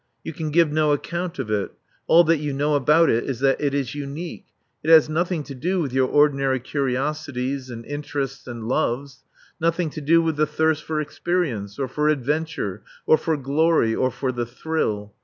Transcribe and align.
You 0.23 0.33
can 0.33 0.49
give 0.49 0.71
no 0.71 0.93
account 0.93 1.37
of 1.37 1.51
it. 1.51 1.73
All 2.07 2.23
that 2.23 2.39
you 2.39 2.53
know 2.53 2.73
about 2.73 3.07
it 3.07 3.23
is 3.25 3.39
that 3.41 3.61
it 3.61 3.75
is 3.75 3.93
unique. 3.93 4.45
It 4.83 4.89
has 4.89 5.07
nothing 5.07 5.43
to 5.43 5.53
do 5.53 5.79
with 5.79 5.93
your 5.93 6.07
ordinary 6.07 6.59
curiosities 6.59 7.69
and 7.69 7.85
interests 7.85 8.47
and 8.47 8.67
loves; 8.67 9.19
nothing 9.59 9.91
to 9.91 10.01
do 10.01 10.19
with 10.19 10.37
the 10.37 10.47
thirst 10.47 10.85
for 10.85 10.99
experience, 10.99 11.77
or 11.77 11.87
for 11.87 12.09
adventure, 12.09 12.81
or 13.05 13.15
for 13.15 13.37
glory, 13.37 13.93
or 13.93 14.09
for 14.09 14.31
the 14.31 14.47
thrill. 14.47 15.13